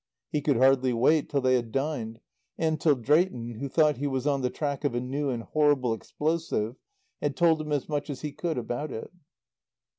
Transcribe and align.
He 0.31 0.41
could 0.41 0.57
hardly 0.57 0.93
wait 0.93 1.29
till 1.29 1.41
they 1.41 1.53
had 1.53 1.71
dined, 1.71 2.21
and 2.57 2.81
till 2.81 2.95
Drayton, 2.95 3.59
who 3.59 3.69
thought 3.69 3.97
he 3.97 4.07
was 4.07 4.25
on 4.25 4.41
the 4.41 4.49
track 4.49 4.83
of 4.83 4.95
a 4.95 4.99
new 4.99 5.29
and 5.29 5.43
horrible 5.43 5.93
explosive, 5.93 6.75
had 7.21 7.37
told 7.37 7.61
him 7.61 7.71
as 7.71 7.87
much 7.87 8.09
as 8.09 8.21
he 8.21 8.31
could 8.31 8.57
about 8.57 8.91
it. 8.91 9.11